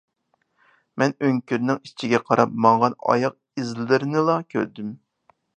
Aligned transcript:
مەن 1.01 1.13
ئۆڭكۈرنىڭ 1.27 1.83
ئىچىگە 1.89 2.21
قاراپ 2.31 2.57
ماڭغان 2.67 2.97
ئاياغ 3.13 3.39
ئىزلىرىنىلا 3.63 4.43
كۆردۈم 4.55 4.91